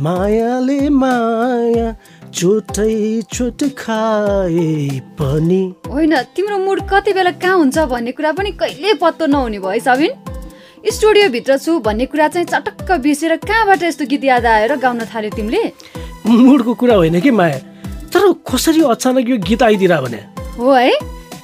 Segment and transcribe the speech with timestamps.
[0.00, 1.92] मायाले माया
[2.28, 8.94] चोटै चोट खाए पनि। होइन तिम्रो मुड कति बेला कहाँ हुन्छ भन्ने कुरा पनि कहिले
[9.00, 10.12] पत्तो नहुने भयो सबिन।
[10.92, 15.64] स्टुडियोभित्र छु भन्ने कुरा चाहिँ चटक्क बिर्सेर कहाँबाट यस्तो गीत याद आएर गाउन थाल्यो तिमीले?
[16.28, 17.58] मुडको कुरा होइन कि माया?
[18.12, 20.20] तर कसरी अचानक यो गीत आइदिएर भने?
[20.60, 20.92] हो है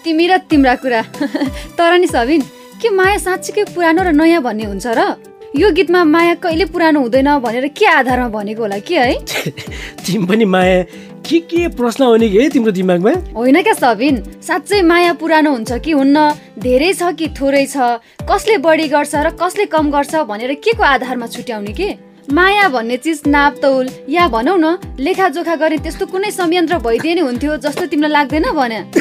[0.05, 1.03] तिमी र तिम्रा कुरा।
[1.79, 2.43] तर नि सबिन
[2.77, 5.32] के माया साँच्चीकै पुरानो र नयाँ भन्ने हुन्छ र?
[5.57, 9.15] यो गीतमा माया कहिले पुरानो हुँदैन भनेर के आधारमा भनेको होला कि है?
[10.01, 10.83] तिमी पनि माया
[11.29, 13.13] के के प्रश्न हो नि कि है तिम्रो दिमागमा?
[13.37, 16.31] होइन क्या सबिन साँच्चै माया पुरानो हुन्छ कि हुन्न?
[16.59, 18.01] धेरै छ कि थोरै छ?
[18.25, 21.97] कसले बढी गर्छ र कसले कम गर्छ भनेर के को आधारमा छुट्याउने के?
[22.33, 27.57] माया भन्ने चिज नापतौल या भनौ न लेखाजोखा गर्ने त्यस्तो कुनै संयन्त्र भइदिए नै हुन्थ्यो
[27.61, 28.81] जस्तो तिमीलाई लाग्दैन भने।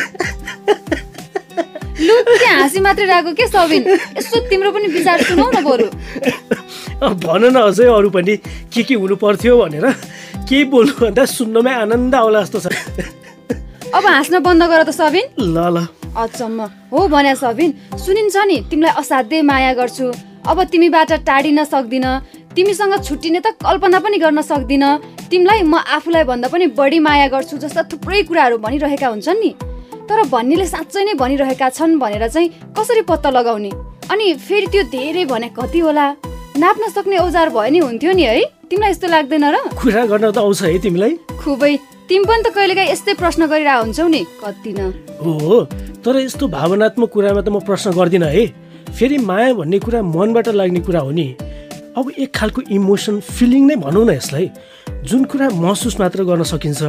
[2.01, 3.83] लु के हाँसी मात्रै राखेको के सबिन?
[4.17, 5.87] यसो तिम्रो पनि विचार सुनौ न बरु।
[7.01, 8.37] भन न अझै अरू पनि
[8.73, 9.85] के के हुनु पर्थ्यो भनेर।
[10.49, 12.67] केही बोल्नु भन्दा सुन्नमै आनन्द आउला जस्तो छ।
[13.93, 15.77] अब हाँस्न बन्द गर त सबिन। ल ल।
[16.11, 16.59] अचम्म।
[16.91, 20.05] हो भन्या सबिन सुनिन्छ नि तिमीलाई असाध्यै माया गर्छु।
[20.41, 22.05] अब तिमीबाट टाढिन सक्दिन।
[22.55, 24.83] तिमीसँग छुट्टिने त कल्पना पनि गर्न सक्दिन।
[25.29, 29.51] तिमीलाई म आफूलाई भन्दा पनि बढी माया गर्छु जस्ता थुप्रै कुराहरू भनिरहेका हुन्छन् नि।
[30.11, 33.71] तर भन्नेले साँच्चै नै भनिरहेका छन् भनेर चाहिँ कसरी पत्ता लगाउने?
[34.11, 36.05] अनि फेरि त्यो धेरै भने कति होला?
[36.59, 39.57] नाप्न सक्ने औजार भए नि हुन्थ्यो नि है। तिमीलाई यस्तो लाग्दैन र?
[39.79, 41.73] कुरा गर्न त आउँछ है तिमीलाई। खुबै।
[42.11, 44.79] तिमी पनि त कहिलेकाहीँ यस्तै प्रश्न गरिरहेको हुन्छौ नि। कति न।
[45.23, 45.63] हो
[46.03, 48.45] तर यस्तो भावनात्मक कुरामा त म प्रश्न गर्दिनँ है।
[48.91, 51.27] फेरि माया भन्ने कुरा मनबाट लाग्ने कुरा हो नि।
[51.97, 54.49] अब एक खालको इमोसन फिलिङ नै भनौँ न यसलाई।
[55.03, 56.81] जुन कुरा महसुस मात्र गर्न सकिन्छ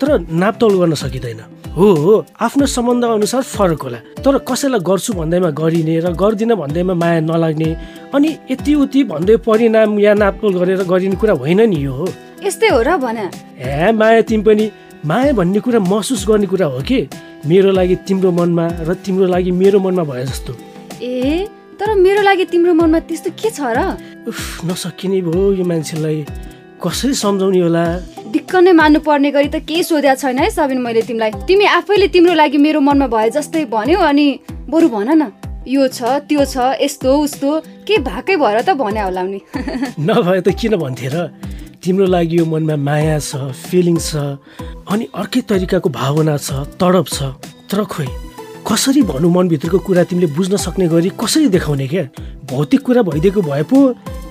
[0.00, 1.40] तर नापतौल गर्न सकिँदैन।
[1.76, 6.94] हो हो आफ्नो सम्बन्ध अनुसार फरक होला। तर कसैलाई गर्छु भन्दैमा गरिने र गर्दिनँ भन्दैमा
[6.94, 7.70] माया नलाग्ने
[8.14, 12.06] अनि यति उति भन्दै परिणाम या नापतोल गरेर गरिने कुरा होइन नि यो हो।
[12.42, 13.26] यस्तै हो र भने।
[13.62, 14.70] ए माया तिमी पनि
[15.06, 17.08] माया भन्ने कुरा महसुस गर्ने कुरा हो कि?
[17.46, 20.52] मेरो लागि तिम्रो मनमा र तिम्रो लागि मेरो मनमा भए जस्तो।
[21.02, 21.46] ए
[21.78, 23.78] तर मेरो लागि तिम्रो मनमा त्यस्तो के छ र?
[24.26, 26.18] उफ नसकिने भयो यो मान्छेलाई।
[26.82, 27.84] कसरी सम्झाउने होला?
[28.34, 32.08] दिक्क नै मान्नु पर्ने गरी त केही सोध्या छैन है सबिन मैले तिमीलाई। तिमी आफैले
[32.10, 34.26] तिम्रो लागि मेरो मनमा भए जस्तै भन्यो अनि
[34.66, 35.30] बरु भन न
[35.66, 37.50] यो छ त्यो छ यस्तो उस्तो
[37.86, 39.40] के भाकै भएर त भन्या होला नि
[40.08, 41.16] नभए त किन भन्थे र?
[41.78, 44.38] तिम्रो लागि यो मनमा माया छ फिलिङ छ
[44.90, 47.18] अनि अर्कै तरिकाको भावना छ तडप छ
[47.70, 48.27] तर खोइ
[48.68, 52.02] कसरी भनौँ मनभित्रको कुरा तिमीले बुझ्न सक्ने गरी कसरी देखाउने क्या?
[52.44, 53.78] भौतिक कुरा भइदिएको भए पो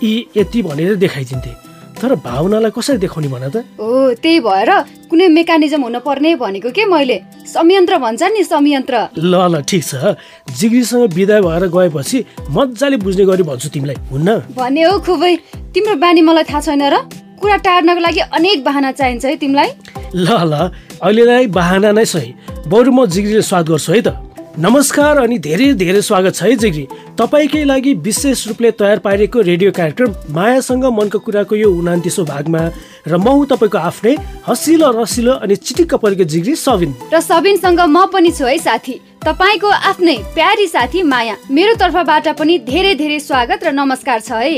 [0.03, 1.51] यी यति भनेर देखाइदिन्थे।
[1.97, 3.65] तर भावनालाई कसरी देखाउने भन त?
[3.81, 4.69] हो त्यही भएर
[5.09, 7.17] कुनै मेकानिजम हुन पर्ने भनेको के मैले?
[7.49, 10.13] संयन्त्र भन्छ नि संयन्त्र। ल ल ठिक छ।
[10.53, 12.17] जिग्रीसँग विदा भएर गएपछि
[12.53, 14.53] मजाले बुझ्ने गरी भन्छु तिमीलाई हुन्न?
[14.53, 15.33] भने हो खुबै।
[15.73, 16.95] तिम्रो बानी मलाई थाहा छैन र।
[17.41, 19.69] कुरा टार्नको लागि अनेक बाहना चाहिन्छ है तिमीलाई।
[20.13, 20.53] ल ल
[21.01, 22.33] अहिलेलाई बाहना नै सही।
[22.69, 24.26] बरु म जिग्रीले स्वाद गर्छु है त।
[24.59, 26.85] नमस्कार अनि धेरै धेरै स्वागत छ है जिग्री
[27.17, 32.61] तपाईँकै लागि विशेष रूपले तयार पारिएको रेडियो कार्यक्रम मायासँग मनको कुराको यो उनातिसौँ भागमा
[33.05, 34.15] र म हुँ तपाईँको आफ्नै
[34.47, 39.69] हँसिलो रसिलो अनि चिटिक्क परेको जिग्री सबिन र सबिनसँग म पनि छु है साथी। तपाईँको
[39.91, 44.57] आफ्नै प्यारी साथी माया। मेरो तर्फबाट पनि धेरै धेरै स्वागत र नमस्कार छ है।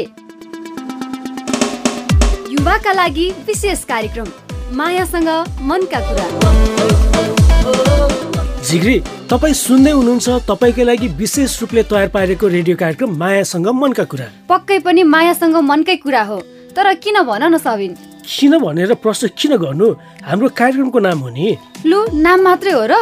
[2.56, 4.28] युवाका लागि विशेष कार्यक्रम।
[4.80, 5.30] मायासँग
[5.68, 7.09] मनका कुरा।
[8.70, 8.98] जिग्री
[9.30, 14.78] तपाईँ सुन्दै हुनुहुन्छ तपाईँकै लागि विशेष रूपले तयार पारेको रेडियो कार्यक्रम मायासँग मनका कुरा। पक्कै
[14.86, 16.38] पनि मायासँग मनकै कुरा हो।
[16.78, 17.92] तर किन भन न सबिन?
[18.30, 19.88] किन भनेर प्रश्न किन गर्नु?
[20.22, 22.94] हाम्रो कार्यक्रमको नाम हो नि। लु नाम मात्रै हो र?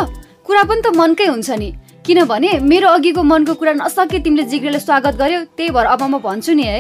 [0.48, 1.70] कुरा पनि त मनकै हुन्छ नि।
[2.00, 6.54] किनभने मेरो अघिको मनको कुरा नसके तिमीले जिग्रेले स्वागत गर्यो त्यही भएर अब म भन्छु
[6.56, 6.80] नि है।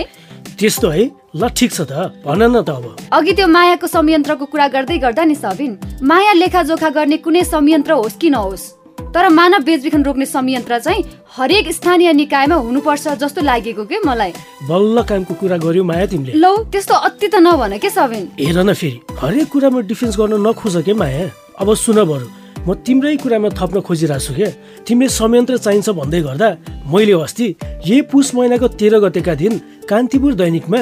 [0.59, 1.03] त्यस्तो है
[1.35, 1.91] ल ठिक छ त
[2.25, 6.89] भन न त अब। अघि त्यो मायाको संयन्त्रको कुरा गर्दै गर्दा नि सबिन माया लेखाजोखा
[6.89, 8.65] गर्ने कुनै संयन्त्र होस् कि नहोस्
[9.13, 11.03] तर मानव बेचबिखन रोक्ने संयन्त्र चाहिँ
[11.37, 14.31] हरेक स्थानीय निकायमा हुनुपर्छ जस्तो लागेको के मलाई?
[14.69, 18.25] बल्ल कामको कुरा गर्यो माया तिमीले। लौ त्यस्तो अति त नभन के सबिन?
[18.39, 21.29] हेर न फेरि हरेक कुरामा डिफेन्स गर्न नखोज के माया?
[21.61, 22.25] अब सुन बरु
[22.65, 24.49] म तिम्रै कुरामा थप्न खोजिरहेको छु क्या
[24.87, 26.49] तिमीले संयन्त्र चाहिन्छ भन्दै गर्दा
[26.91, 27.47] मैले अस्ति
[27.87, 29.53] यही पुस महिनाको तेह्र गतेका दिन
[29.89, 30.81] कान्तिपुर दैनिकमा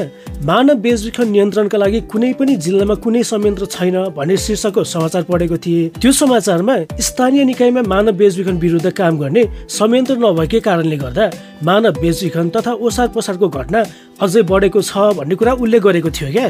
[0.49, 5.89] मानव बेचबिखन नियन्त्रणका लागि कुनै पनि जिल्लामा कुनै संयन्त्र छैन भन्ने शीर्षकको समाचार पढेको थिएँ।
[6.01, 6.75] त्यो समाचारमा
[7.07, 11.25] स्थानीय निकायमा मानव बेचबिखन विरुद्ध काम गर्ने संयन्त्र नभएकै कारणले गर्दा
[11.63, 13.83] मानव बेचबिखन तथा ओसार पसारको घटना
[14.21, 16.47] अझै बढेको छ भन्ने कुरा उल्लेख गरेको थियो क्या?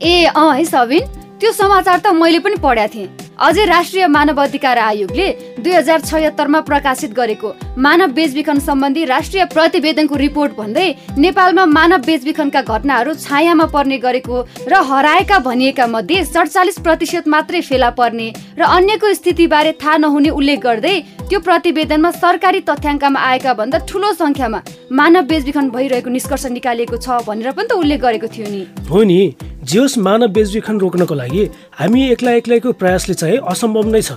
[0.00, 3.08] ए अँ है सबिन। त्यो समाचार त मैले पनि पढाएको थिएँ।
[3.38, 5.26] अझै राष्ट्रिय मानव अधिकार आयोगले
[5.62, 7.48] दुई हजार छयत्तरमा प्रकाशित गरेको
[7.78, 10.88] मानव बेचबिखन सम्बन्धी राष्ट्रिय प्रतिवेदनको रिपोर्ट भन्दै
[11.18, 14.36] नेपालमा मानव बेचबिखनका घटनाहरू छायामा पर्ने गरेको
[14.66, 20.58] र हराएका भनिएका मध्ये सडचालिस प्रतिशत मात्रै फेला पर्ने र अन्यको स्थितिबारे थाहा नहुने उल्लेख
[20.58, 20.96] गर्दै
[21.30, 24.60] त्यो प्रतिवेदनमा सरकारी तथ्याङ्कमा आएका भन्दा ठुलो सङ्ख्यामा
[24.98, 29.20] मानव बेचबिखन भइरहेको निष्कर्ष निकालिएको छ भनेर पनि त उल्लेख गरेको थियो नि। हो नि।
[29.68, 31.44] जे होस् मानव बेचबिखन रोक्नको लागि
[31.78, 34.12] हामी एक्ला एक्लैको प्रयासले चाहिँ असम्भव नै छ।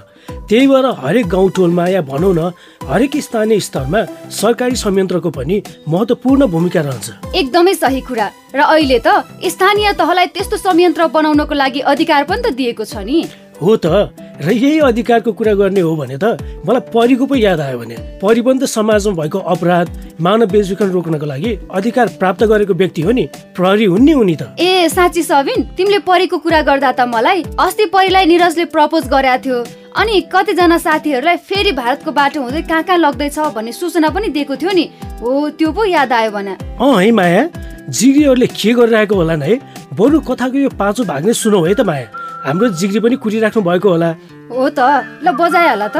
[0.47, 2.51] त्यही भएर हरेक गाउँ टोलमा या भनौँ न
[2.87, 4.01] हरेक स्थानीय स्तरमा
[4.31, 10.57] सरकारी संयन्त्रको पनि महत्त्वपूर्ण भूमिका रहन्छ। एकदमै सही कुरा। र अहिले त स्थानीय तहलाई त्यस्तो
[10.57, 13.19] संयन्त्र बनाउनको लागि अधिकार पनि त दिएको छ नि।
[13.61, 14.09] हो त
[14.41, 18.41] र यही अधिकारको कुरा गर्ने हो भने त मलाई परीको पो याद आयो भने परी
[18.41, 19.87] पनि त समाजमा भएको अपराध
[20.21, 24.57] मानव बेचबिखन रोक्नको लागि अधिकार प्राप्त गरेको व्यक्ति हो नि प्रहरी हुन् नि उनी त।
[24.59, 29.59] ए साँच्ची सबिन तिमीले परीको कुरा गर्दा त मलाई अस्ति परीलाई निरजले प्रपोज गरेको थियो
[30.01, 34.71] अनि कतिजना साथीहरूलाई फेरि भारतको बाटो हुँदै कहाँ कहाँ लग्दैछ भन्ने सूचना पनि दिएको थियो
[34.73, 34.85] नि
[35.21, 37.43] हो त्यो पो याद आयो भने। अँ है माया
[37.89, 39.59] जिग्रीहरूले के गरिरहेको होला है
[39.93, 42.07] बरु कथाको यो पाँचौँ भाग नै सुनौ है त माया।
[42.41, 44.09] हाम्रो जिग्री पनि कुरिराख्नु भएको होला।
[44.49, 44.79] हो त
[45.21, 45.97] ल बजाइहाल त।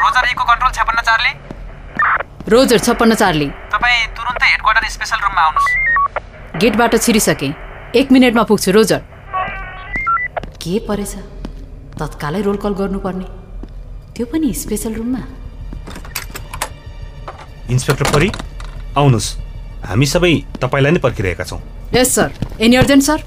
[0.00, 1.30] रोजर इको कन्ट्रोल छपन्न चारले।
[2.48, 5.70] रोजर छप्पन्न चार्ली। तपाईँ तुरुन्तै हेडक्वार्टर स्पेसल रुममा आउनुहोस्।
[6.56, 7.52] गेटबाट छिरिसकेँ।
[7.94, 9.00] एक मिनटमा पुग्छु रोजर।
[10.56, 11.14] के परेछ?
[12.00, 13.35] तत्कालै रोल कल गर्नुपर्ने।
[14.16, 15.22] त्यो पनि स्पेसल रुममा?
[17.70, 18.28] इन्सपेक्टर परी
[18.96, 19.28] आउनुहोस्।
[19.84, 20.32] हामी सबै
[20.62, 21.60] तपाईँलाई नै पर्खिरहेका छौँ।
[21.94, 22.30] Yes sir
[22.64, 23.20] any urgent sir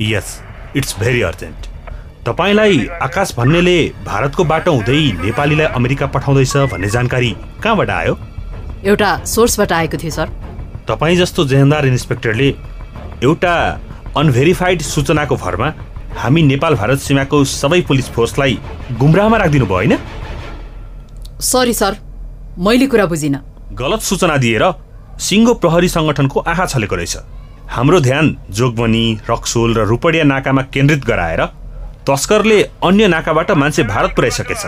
[0.00, 0.28] yes
[0.76, 1.60] it's very urgent
[2.26, 7.30] तपाईँलाई आकाश भन्नेले भारतको बाटो हुँदै नेपालीलाई अमेरिका पठाउँदैछ भन्ने जानकारी
[7.64, 8.14] कहाँबाट आयो?
[8.84, 10.28] एउटा सोर्सबाट आएको थियो सर
[10.88, 12.48] तपाईँ जस्तो जेहेन्दार इन्सपेक्टरले
[13.24, 13.54] एउटा
[14.16, 15.72] अनभेरिफाइड सूचनाको भरमा
[16.20, 18.58] हामी नेपाल भारत सीमाको सबै पुलिस फोर्सलाई
[19.00, 19.98] गुमराहमा राखिदिनु भयो होइन?
[21.40, 21.96] सरी सर
[22.58, 23.40] मैले कुरा बुझिनँ।
[23.72, 24.62] गलत सूचना दिएर
[25.20, 27.16] सिङ्गो प्रहरी सङ्गठनको आँखा छलेको रहेछ।
[27.70, 31.44] हाम्रो ध्यान जोगबनी रक्सोल र रुपडिया नाकामा केन्द्रित गराएर
[32.08, 34.64] तस्करले अन्य नाकाबाट मान्छे भारत पुर्याइसकेछ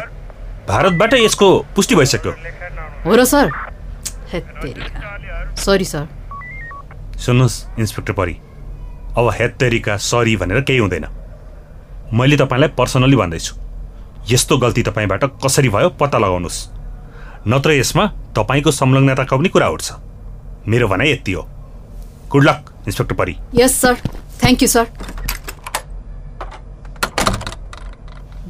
[0.68, 2.32] भारतबाट यसको पुष्टि भइसक्यो।
[3.04, 3.50] हो र सर।
[4.32, 6.06] हेत्तेरिका सरी सर
[7.16, 8.36] सुन्नुहोस् इन्सपेक्टर परी।
[9.16, 11.06] अब हेत तरिका सरी भनेर केही हुँदैन।
[12.12, 13.67] मैले तपाईँलाई पर्सनली भन्दैछु।
[14.30, 16.58] यस्तो गल्ती तपाईँबाट कसरी भयो पत्ता लगाउनुहोस्
[17.48, 18.04] नत्र यसमा
[18.36, 19.92] तपाईँको संलग्नताको पनि कुरा उठ्छ।
[20.68, 21.42] मेरो भनाइ यति हो।
[22.32, 23.94] Good luck inspector Pari yes sir
[24.40, 24.86] thank you sir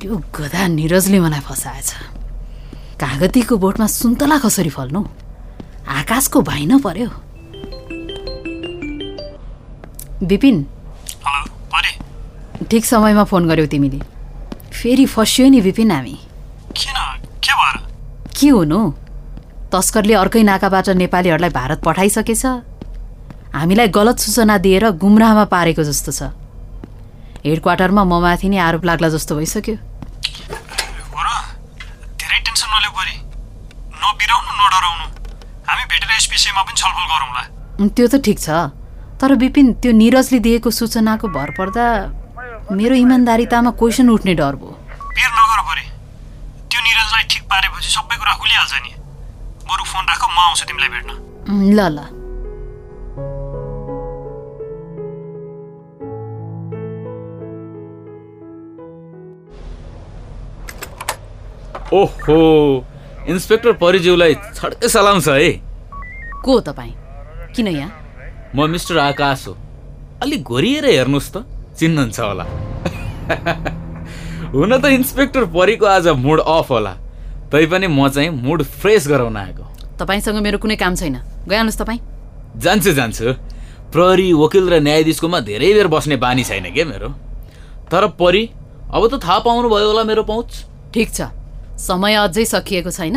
[0.02, 1.88] यो गधा निरजले मलाई फसाएछ।
[2.98, 5.04] कागतीको बोटमा सुन्तला कसरी फल्नु?
[5.88, 7.08] आकाशको भाइन पर्यो।
[10.26, 10.56] विपिन।
[11.24, 11.42] हेलो
[11.72, 11.92] परे।
[12.66, 14.17] ठिक समयमा फोन गर्यौ तिमीले।
[14.78, 16.16] फेरि फस्यो नि विपिन हामी
[16.78, 16.96] किन?
[17.42, 17.76] के भएर?
[18.30, 18.80] के हुनु?
[19.74, 22.44] तस्करले अर्कै नाकाबाट नेपालीहरूलाई भारत पठाइसकेछ।
[23.54, 26.30] हामीलाई गलत सूचना दिएर गुमराहमा पारेको जस्तो छ।
[27.42, 31.28] हेडक्वार्टरमा म माथि नै आरोप लाग्ला जस्तो भइसक्यो। हो र
[32.22, 33.14] धेरै टेन्सन नलिउ परे
[33.98, 35.04] नबिराउनु नडराउनु
[35.66, 37.42] हामी भेटेर यस विषयमा पनि छलफल गरौँला।
[37.82, 38.48] उम्, त्यो त ठिक छ
[39.18, 41.84] तर विपिन त्यो निरजले दिएको सूचनाको भर पर्दा
[42.70, 44.72] मेरो इमान्दारितामा क्वेसन उठ्ने डर भयो।
[45.16, 45.84] पिर नगर परे।
[46.68, 48.92] त्यो निरजलाई ठिक पारेपछि सबै कुरा खुलिहाल्छ नि।
[49.64, 51.10] बरु फोन राख म आउँछु तिमीलाई भेट्न।
[51.72, 51.98] ल ल।
[61.88, 62.38] ओहो
[63.32, 65.52] इन्सपेक्टर परिज्यूलाई छड्के सलाम छ है।
[66.44, 66.92] को हो तपाईँ?
[67.56, 67.90] किन यहाँ?
[68.54, 69.56] म मिस्टर आकाश हो।
[70.22, 71.48] अलिक घोरिएर हेर्नुहोस् त।
[71.78, 72.44] चिन्नुहुन्छ होला।
[74.54, 76.92] हुन त इन्सपेक्टर परीको आज मुड अफ होला।
[77.52, 79.64] तैपनि म चाहिँ मुड फ्रेस गराउन आएको।
[79.98, 81.16] तपाईँसँग मेरो कुनै काम छैन।
[81.48, 82.00] गइहाल्नुहोस् तपाईँ।
[82.56, 83.32] जान्छु जान्छु।
[83.92, 87.08] प्रहरी वकिल र न्यायाधीशकोमा धेरै बेर बस्ने बानी छैन के मेरो?
[87.90, 88.42] तर परी
[88.92, 90.50] अब त थाहा पाउनुभयो होला मेरो पहुँच।
[90.94, 91.20] ठिक छ।
[91.78, 93.16] समय अझै सकिएको छैन।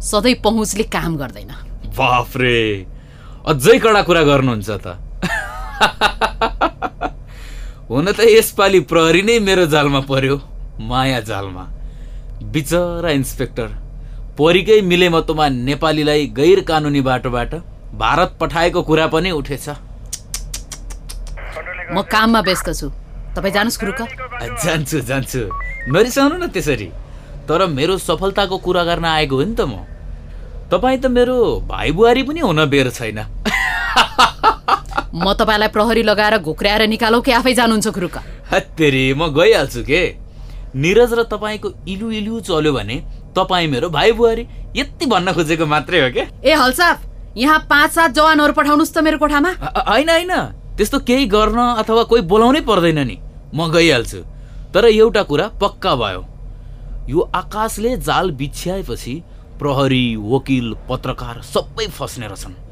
[0.00, 1.52] सधैँ पहुँचले काम गर्दैन।
[1.96, 2.56] बाफ्रे!
[3.46, 4.96] अझै कडा कुरा गर्नुहुन्छ त।
[7.90, 10.34] हुन त यसपालि प्रहरी नै मेरो जालमा पर्यो
[10.90, 11.64] माया जालमा।
[12.54, 13.68] बिचरा इन्सपेक्टर
[14.38, 17.54] परीकै मिलेमतोमा नेपालीलाई गैर कानुनी बाटोबाट
[18.02, 19.66] भारत पठाएको कुरा पनि उठेछ।
[21.90, 22.86] म काममा व्यस्त छु।
[23.34, 24.00] तपाईँ जानुहोस् कुरुक्क
[24.64, 25.42] जान्छु जान्छु।
[25.90, 26.88] नरिसाउनु न त्यसरी।
[27.48, 29.82] तर मेरो सफलताको कुरा गर्न आएको हो नि त म।
[30.70, 33.18] तपाईँ त मेरो भाइ बुहारी पनि हुन बेर छैन।
[35.14, 38.16] म तपाईँलाई प्रहरी लगाएर घोक्राएर निकालौ कि आफै जानुहुन्छ खुरुक्क
[38.52, 40.02] हत्तेरी म गइहाल्छु के?
[40.74, 42.96] निरज र तपाईँको इलु इलु चल्यो भने
[43.34, 46.98] तपाईँ मेरो भाइ बुहारी यति भन्न खोजेको मात्रै हो क्या ए हल्साफ
[47.36, 49.50] यहाँ पाँच सात जवानहरू पठाउनुहोस् त मेरो कोठामा।
[49.90, 50.32] होइन होइन।
[50.76, 53.16] त्यस्तो केही गर्न अथवा कोही बोलाउनै पर्दैन नि।
[53.54, 54.18] म गइहाल्छु।
[54.74, 56.22] तर एउटा कुरा पक्का भयो।
[57.10, 59.14] यो आकाशले जाल बिछ्याएपछि
[59.58, 62.69] प्रहरी वकिल पत्रकार सबै फस्ने रहेछन्।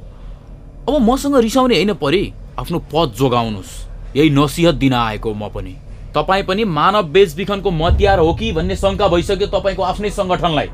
[0.89, 2.23] अब मसँग रिसाउने होइन परि।
[2.59, 5.75] आफ्नो पद जोगाउनुहोस् यही नसिहत दिन आएको म पनि।
[6.15, 10.69] तपाईँ पनि मानव बेचबिखनको मतियार हो कि भन्ने शङ्का भइसक्यो तपाईँको आफ्नै सङ्गठनलाई।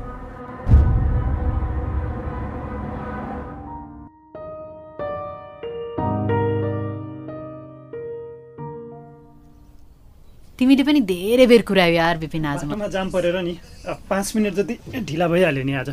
[10.59, 12.63] तिमीले पनि धेरै बेर कुरायो यार विपिन आज
[12.95, 15.89] जाम परेर नि। अब पाँच मिनट जति ढिला भइहाल्यो नि आज।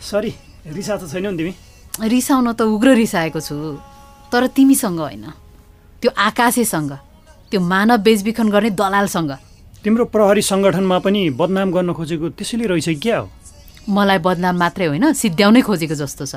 [0.00, 0.32] सरी
[0.70, 1.54] रिसा त छैनौ नि तिमी।
[2.00, 3.56] रिसाउन त उग्र रिसाएको छु
[4.32, 5.24] तर तिमीसँग होइन।
[6.02, 6.92] त्यो आकाशेसँग
[7.50, 9.32] त्यो मानव बेचबिखन गर्ने दलालसँग।
[9.84, 13.28] तिम्रो प्रहरी सङ्गठनमा पनि बदनाम गर्न खोजेको त्यसैले रहेछ क्या हो?
[13.88, 16.34] मलाई बदनाम मात्रै होइन सिद्ध्याउनै खोजेको जस्तो छ।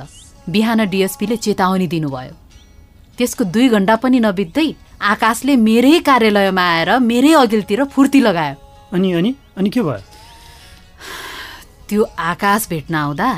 [0.50, 2.34] बिहान डिएसपीले चेतावनी दिनुभयो।
[3.18, 4.68] त्यसको दुई घन्टा पनि नबित्दै
[5.00, 8.56] आकाशले मेरै कार्यालयमा आएर मेरै अघिल्तिर फुर्ती लगायो।
[8.92, 10.02] अनि अनि अनि के भयो?
[11.88, 13.30] त्यो आकाश भेट्न आउँदा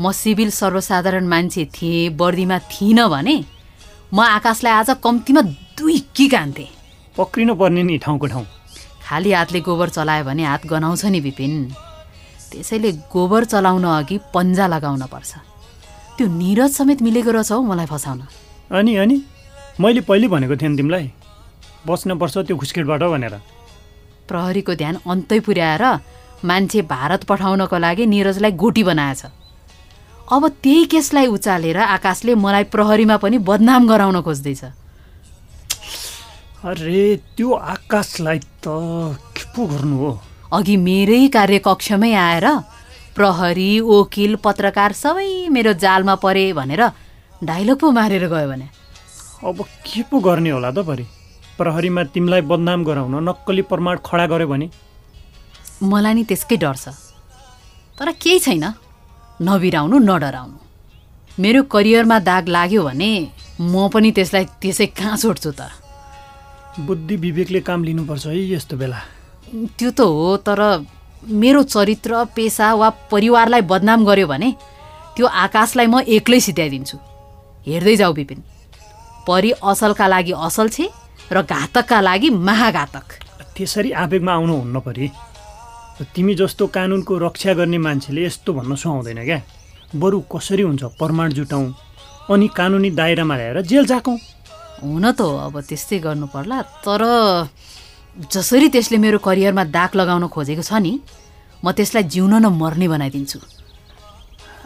[0.00, 3.36] म सिभिल सर्वसाधारण मान्छे थिएँ वर्दीमा थिइनँ भने
[4.14, 5.42] म आकाशलाई आज कम्तीमा
[5.78, 6.68] दुई किक हान्थेँ
[7.16, 8.46] पक्रिनु पर्ने नि ठाउँको ठाउँ।
[9.04, 11.52] खाली हातले गोबर चलायो भने हात गनाउँछ नि विपिन।
[12.52, 15.32] त्यसैले गोबर चलाउन अघि पन्जा लगाउन पर्छ।
[16.16, 18.20] त्यो निरज समेत मिलेको रहेछ हौ मलाई फसाउन।
[18.76, 19.16] अनि अनि?
[19.80, 21.10] मैले पहिले भनेको थिएँ नि तिमीलाई
[21.86, 23.34] बस्नुपर्छ त्यो खुस्केटबाट भनेर।
[24.28, 25.84] प्रहरीको ध्यान अन्तै पुर्याएर
[26.44, 29.22] मान्छे भारत पठाउनको लागि निरजलाई गोटी बनाएछ।
[30.26, 34.62] अब त्यही केसलाई उचालेर आकाशले मलाई प्रहरीमा पनि बदनाम गराउन खोज्दैछ।
[36.66, 37.02] अरे
[37.36, 38.66] त्यो आकाशलाई त
[39.36, 40.10] के पो गर्नु हो?
[40.52, 42.46] अघि मेरै कार्यकक्षमै आएर
[43.14, 46.82] प्रहरी वकिल पत्रकार सबै मेरो जालमा परे भनेर
[47.46, 48.66] डाइलग पो मारेर गयो भने।
[49.46, 51.06] अब के पो गर्ने होला त परि
[51.54, 54.66] प्रहरीमा तिमीलाई बदनाम गराउन नक्कली प्रमाण खडा गर्यो भने?
[55.86, 56.90] मलाई नि त्यसकै डर छ।
[57.94, 58.66] तर केही छैन।
[59.40, 60.56] नबिराउनु नडराउनु।
[61.42, 63.10] मेरो करियरमा दाग लाग्यो भने
[63.60, 65.60] म पनि त्यसलाई त्यसै कहाँ छोड्छु त?
[66.80, 69.00] बुद्धि विवेकले काम लिनुपर्छ है यस्तो बेला।
[69.76, 70.60] त्यो त हो तर
[71.28, 74.48] मेरो चरित्र पेसा वा परिवारलाई बदनाम गर्यो भने
[75.16, 76.96] त्यो आकाशलाई म एक्लै सिध्याइदिन्छु
[77.68, 78.40] हेर्दै जाऊ विपिन।
[79.28, 80.88] परि असलका लागि असल छे
[81.28, 83.06] र घातकका लागि महाघातक।
[83.56, 85.08] त्यसरी आवेगमा आउनु हुन्न परि।
[86.04, 89.40] तिमी जस्तो कानुनको रक्षा गर्ने मान्छेले यस्तो भन्न सुहाउँदैन क्या।
[89.96, 91.66] बरु कसरी हुन्छ प्रमाण जुटाउँ?
[92.30, 94.18] अनि कानुनी दायरामा ल्याएर जेल जाकौँ
[94.82, 97.02] हुन त हो अब त्यस्तै गर्नु पर्ला तर
[98.32, 101.00] जसरी त्यसले मेरो करियरमा दाग लगाउन खोजेको छ नि
[101.64, 103.38] म त्यसलाई जिउन न मर्ने बनाइदिन्छु।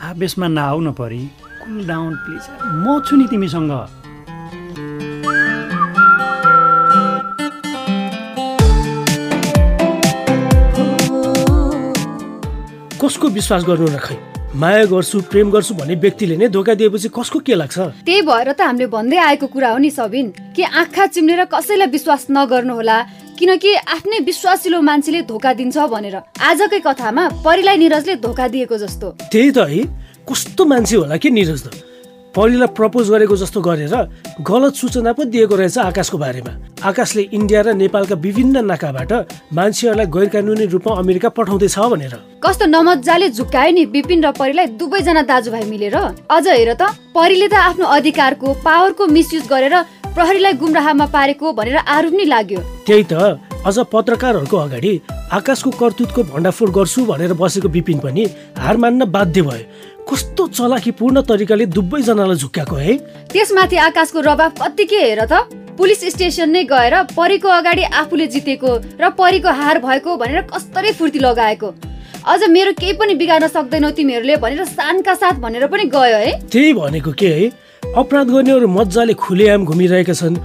[0.02, 1.22] आवेशमा नआउ न परि।
[1.62, 2.42] Cool down please.
[2.82, 3.72] म छु नि तिमीसँग।
[13.00, 14.16] कसको विश्वास गर्नु र खै?
[14.60, 18.04] माया गर्छु प्रेम गर्छु भन्ने व्यक्तिले नै धोका दिएपछि कसको के लाग्छ?
[18.04, 22.26] त्यही भएर त हामीले भन्दै आएको कुरा हो नि सबिन कि आँखा चिम्लेर कसैलाई विश्वास
[22.28, 22.98] नगर्नुहोला
[23.40, 29.50] किनकि आफ्नै विश्वासिलो मान्छेले धोका दिन्छ भनेर। आजकै कथामा परिलाई निरजले धोका दिएको जस्तो। त्यही
[29.50, 29.80] त है
[30.28, 31.89] कस्तो मान्छे होला कि निरज त?
[32.30, 33.94] परिलाई प्रपोज गरेको जस्तो गरेर
[34.46, 39.12] गलत सूचना पो दिएको रहेछ आकाशको बारेमा। आकाशले इन्डिया र नेपालका विभिन्न नाकाबाट
[39.50, 45.22] मान्छेहरूलाई गैर कानुनी रूपमा अमेरिका पठाउँदैछ भनेर। कस्तो नमजाले झुक्कायो नि विपिन र परिलाई दुवैजना
[45.26, 45.96] दाजुभाइ मिलेर।
[46.30, 49.74] अझ हेर त परिले त आफ्नो अधिकारको पावरको मिसयुज गरेर
[50.14, 54.92] प्रहरीलाई गुमराहमा पारेको भनेर आरोप नि लाग्यो। त्यही त अझ पत्रकारहरूको अगाडि
[55.34, 58.22] आकाशको कर्तुतको भण्डाफोड गर्छु भनेर बसेको विपिन पनि
[58.54, 59.66] हार मान्न बाध्य भयो।
[60.10, 62.94] कस्तो चलाखीपूर्ण तरिकाले दुवैजनालाई झुक्क्याएको है?
[63.30, 65.46] त्यसमाथि आकाशको रबाब कत्तिकै हेर त?
[65.78, 71.18] पुलिस स्टेसन नै गएर परीको अगाडि आफूले जितेको र परीको हार भएको भनेर कस्तरै फुर्ती
[71.18, 71.68] लगाएको?
[72.26, 76.72] अझ मेरो केही पनि बिगार्न सक्दैनौ तिमीहरूले भनेर सानका साथ भनेर पनि गयो है। त्यही
[76.74, 77.46] भनेको के है?
[77.94, 80.36] अपराध गर्नेहरू मजाले खुलेआम घुमिरहेका छन्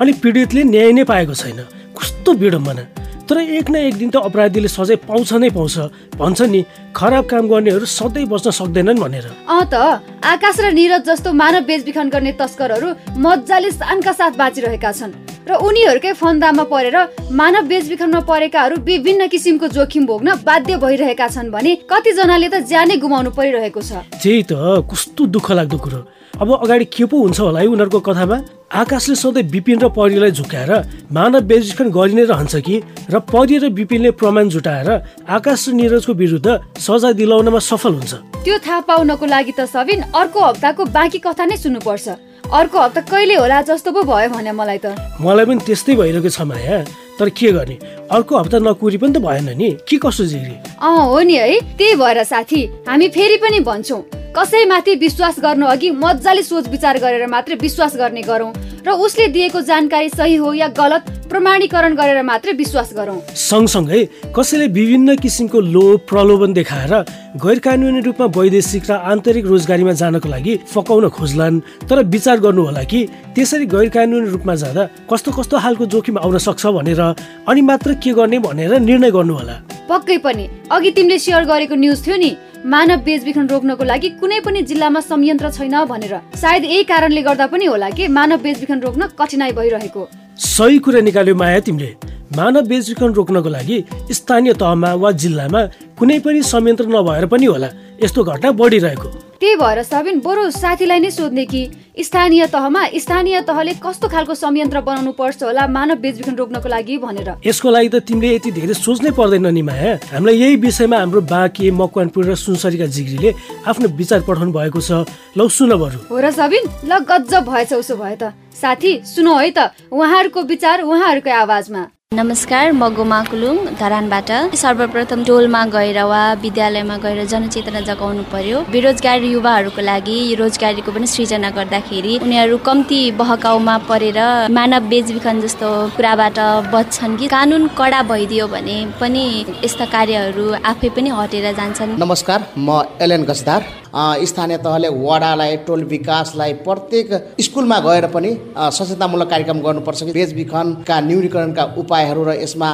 [0.00, 1.64] अनि पीडितले न्याय नै पाएको छैन।
[1.96, 2.84] कस्तो विडम्बना।
[3.24, 5.76] तर एक न एक दिन त अपराधीले सजाय पाउँछ नै पाउँछ।
[6.20, 9.74] भन्छ नि खराब काम गर्नेहरू सधैँ बच्न सक्दैनन् भनेर। अँ त
[10.20, 16.12] आकाश र निरज जस्तो मानव बेचबिखन गर्ने तस्करहरू मजाले सानका साथ बाँचिरहेका छन्। र उनीहरूकै
[16.16, 16.96] फन्दामा परेर
[17.36, 23.30] मानव बेचबिखनमा परेकाहरू विभिन्न किसिमको जोखिम भोग्न बाध्य भइरहेका छन् भने कतिजनाले त ज्यानै गुमाउनु
[23.36, 24.52] परिरहेको छ। त्यही त
[24.88, 26.00] कस्तो दुःख लाग्दो कुरो।
[26.40, 28.36] अब अगाडि के पो हुन्छ होला है उनीहरूको कथामा?
[28.72, 30.72] आकाशले सधैँ विपिन र परिलाई झुकाएर
[31.12, 32.76] मानव बेचबिखन गरि नै रहन्छ कि?
[33.12, 34.88] र परि र विपिनले प्रमाण जुटाएर
[35.28, 36.48] आकाश र निरजको विरुद्ध
[36.80, 41.56] सजाय दिलाउनमा सफल हुन्छ। त्यो थाहा पाउनको लागि त सबिन अर्को हप्ताको बाँकी कथा नै
[41.60, 46.28] सुन्नुपर्छ। अर्को हप्ता कहिले होला जस्तो पो भयो भने मलाई त। मलाई पनि त्यस्तै भइरहेको
[46.28, 46.84] छ माया।
[47.18, 47.78] तर के गर्ने?
[48.10, 50.56] अर्को हप्ता नकुरी पनि त भएन नि। के कसो जिग्री?
[50.82, 54.02] अँ हो नि है। त्यही भएर साथी हामी फेरि पनि भन्छौँ।
[54.36, 58.52] कसैमाथि विश्वास गर्नु अघि मजाले सोच विचार गरेर मात्रै विश्वास गर्ने गरौँ।
[58.86, 64.02] र उसले दिएको जानकारी सही हो या गलत प्रमाणीकरण गरेर मात्रै विश्वास गरौँ। सँगसँगै
[64.36, 66.92] कसैले विभिन्न किसिमको लोभ प्रलोभन देखाएर
[67.40, 72.82] गैर कानुनी रूपमा वैदेशिक र आन्तरिक रोजगारीमा जानको लागि फकाउन खोज्लान् तर विचार गर्नु होला
[72.84, 73.00] कि
[73.34, 77.00] त्यसरी गैर कानुनी रूपमा जाँदा कस्तो कस्तो खालको जोखिम आउन सक्छ भनेर
[77.48, 82.06] अनि मात्र के गर्ने भनेर निर्णय गर्नु होला पक्कै पनि अघि तिमीले सेयर गरेको न्युज
[82.06, 87.22] थियो नि मानव बेचबिखन रोक्नको लागि कुनै पनि जिल्लामा संयन्त्र छैन भनेर। सायद यही कारणले
[87.22, 91.90] गर्दा पनि होला कि मानव बेचबिखन रोक्न कठिनाई भइरहेको। सही कुरा निकाल्यो माया तिमीले।
[92.36, 95.60] मानव बेचबिखन रोक्नको लागि स्थानीय तहमा वा जिल्लामा
[95.98, 97.68] कुनै पनि संयन्त्र नभएर पनि होला।
[98.02, 99.08] यस्तो घटना बढिरहेको।
[99.40, 101.62] त्यही भएर सबिन बरु साथीलाई नै सोध्ने कि
[101.94, 107.28] स्थानीय तहमा स्थानीय तहले कस्तो खालको संयन्त्र बनाउनु पर्छ होला मानव बेचबिखन रोक्नको लागि भनेर?
[107.46, 111.70] यसको लागि त तिमीले यति धेरै सोच्नै पर्दैन नि माया। हामीलाई यही विषयमा हाम्रो बाँके
[111.70, 113.30] मकवानपुर र सुनसरीका जिग्रीले
[113.68, 115.04] आफ्नो विचार पठाउनु भएको छ।
[115.36, 119.50] लौ सुन बरु। हो र सबिन ल गजब भएछ उसो भए त। साथी सुनौ है
[119.50, 119.58] त
[119.92, 121.82] उहाँहरूको विचार उहाँहरूकै आवाजमा।
[122.14, 129.22] नमस्कार म गोमा कुलुङ धरानबाट। सर्वप्रथम टोलमा गएर वा विद्यालयमा गएर जनचेतना जगाउनु पर्यो। बेरोजगार
[129.24, 134.20] युवाहरूको लागि रोजगारीको पनि सृजना गर्दाखेरि उनीहरू कम्ती बहकाउमा परेर
[134.56, 136.38] मानव बेचबिखन जस्तो कुराबाट
[136.74, 139.24] बच्छन् कि कानुन कडा भइदियो भने पनि
[139.64, 143.60] यस्ता कार्यहरू आफै पनि हटेर जान्छन्। नमस्कार म एलेन गजदार।
[143.94, 151.64] स्थानीय तहले वडालाई टोल विकासलाई प्रत्येक स्कुलमा गएर पनि सचेतनामूलक कार्यक्रम गर्नुपर्छ कि बेचबिखनका न्यूनीकरणका
[151.78, 152.70] उपायहरू र यसमा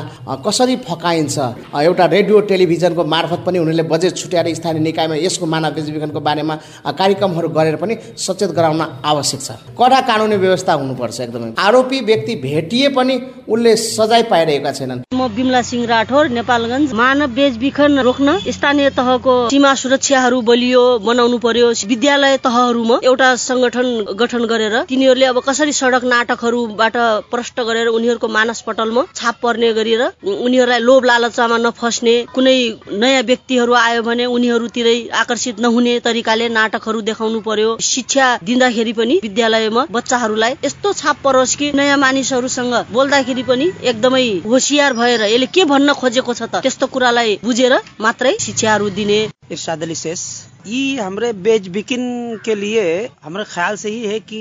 [0.47, 1.37] कसरी फकाइन्छ?
[1.83, 6.55] एउटा रेडियो टेलिभिजनको मार्फत पनि उनीहरूले बजेट छुट्याएर स्थानीय निकायमा यसको मानव बेचबिखनको बारेमा
[7.01, 12.89] कार्यक्रमहरू गरेर पनि सचेत गराउन आवश्यक छ। कडा कानुनी व्यवस्था हुनुपर्छ एकदमै। आरोपी व्यक्ति भेटिए
[12.97, 13.15] पनि
[13.49, 19.75] उसले सजाय पाइरहेका छैनन्। म बिमला सिंह राठौर नेपालगञ्ज मानव बेचबिखन रोक्न स्थानीय तहको सीमा
[19.83, 23.89] सुरक्षाहरू बलियो बनाउनु पर्यो। विद्यालय तहहरूमा एउटा संगठन
[24.21, 26.97] गठन गरेर तिनीहरूले अब कसरी सडक नाटकहरूबाट
[27.31, 32.57] प्रष्ट गरेर उनीहरूको मानस पटलमा छाप पर्ने गरेर उनीहरूलाई लोभ लालचामा नफस्ने कुनै
[32.97, 39.87] नयाँ व्यक्तिहरू आयो भने उनीहरूतिरै आकर्षित नहुने तरिकाले नाटकहरू देखाउनु पर्यो। शिक्षा दिँदाखेरि पनि विद्यालयमा
[39.91, 45.93] बच्चाहरूलाई यस्तो छाप परोस् कि नयाँ मानिसहरूसँग बोल्दाखेरि पनि एकदमै होसियार भएर यसले के भन्न
[45.95, 46.63] खोजेको छ त?
[46.63, 49.21] त्यस्तो कुरालाई बुझेर मात्रै शिक्षाहरू दिने।
[49.51, 50.21] शेष।
[50.67, 52.03] ये हमारे बेच बिकिन
[52.45, 54.41] के लिए हमारे ख्याल से ही है कि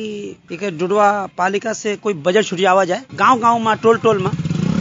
[0.51, 4.31] एक डुडवा पालिका से कोई बजट छुटियावा जाए गाँव गाँव में टोल टोल में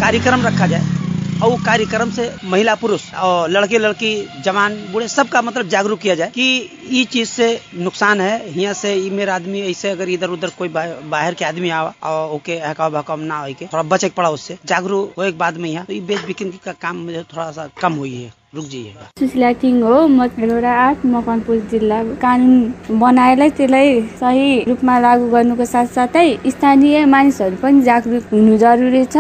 [0.01, 0.97] कार्यक्रम रखा जाए।
[1.39, 4.11] और वो कार्यक्रम से महिला पुरुष और लड़के लड़की
[4.45, 8.95] जवान, बूढ़े सबका मतलब जागरूक किया जाए कि ये चीज़ से नुकसान है। यहाँ से
[8.95, 12.93] ये मेरा आदमी, ऐसे अगर इधर उधर कोई बाहर के आदमी आवा और ओके हकाव
[12.93, 16.01] भकाव ना हो थोड़ा बचे पड़ा उससे, जागरूक हो एक बाद में यहाँ। तो ये
[16.03, 18.65] बेच बिकिन का काम मुझे थोड़ा सा कम हुई है। रुक
[19.21, 25.65] सुशीला किङ हो म खेलोडा आठ मकवानपुर जिल्ला। कानुन बनाएरै त्यसलाई सही रूपमा लागू गर्नुको
[25.73, 29.17] साथसाथै स्थानीय मानिसहरू पनि जागरुक हुनु जरुरी छ।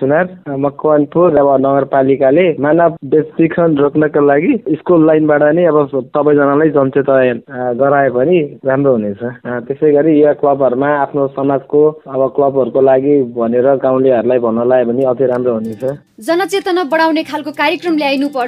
[0.00, 0.24] सुनार
[0.64, 7.40] मकवानपुर अब नगरपालिकाले मानव बेचबिखन रोक्नको लागि स्कुल लाइनबाट नै अब सबैजनालाई जनचेतन
[7.78, 9.22] गरायो भने राम्रो हुनेछ।
[9.70, 15.26] त्यसै गरी यो क्लबहरूमा आफ्नो समाजको अब क्लबहरूको लागि भनेर गाउँलेहरूलाई भन्न लगायो भने अझै
[15.32, 15.84] राम्रो हुनेछ।
[16.26, 17.96] जनचेतना बढाउने खालको कार्यक्रम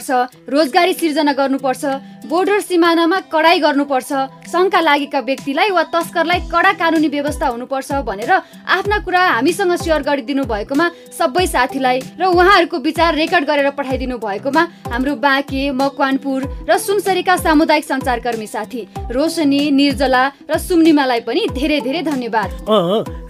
[0.01, 1.85] ल्याइनुपर्छ रोजगारी सिर्जना गर्नुपर्छ
[2.31, 4.11] बोर्डर सिमानामा कडाई गर्नुपर्छ।
[4.47, 8.31] शङ्का लागेका व्यक्तिलाई वा तस्करलाई कडा कानुनी व्यवस्था हुनुपर्छ भनेर
[8.71, 14.63] आफ्ना कुरा हामीसँग सेयर गरिदिनु भएकोमा सबै साथीलाई र उहाँहरूको विचार रेकर्ड गरेर पठाइदिनु भएकोमा
[14.95, 16.41] हाम्रो बाँके मकवानपुर
[16.71, 22.49] र सुनसरीका सामुदायिक सञ्चारकर्मी साथी रोशनी निर्जला र सुम्निमालाई पनि धेरै धेरै धन्यवाद।